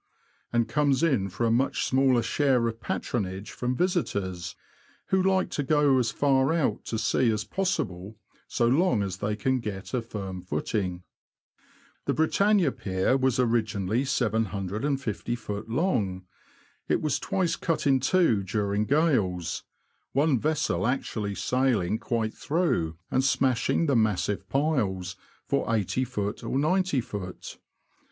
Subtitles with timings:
[0.52, 4.56] —and comes in for a much smaller share of patronage from visitors,
[5.10, 9.36] who like to go as far out to sea as possible, so long as they
[9.36, 11.04] can get a firm footing.
[12.06, 15.66] The Britannia Pier was originally 750ft.
[15.68, 16.24] long.
[16.88, 19.62] It was twice cut in two during gales,
[20.10, 25.14] one vessel actually sailing quite through, and smashing the massive piles
[25.46, 27.58] for Soft, or 90ft.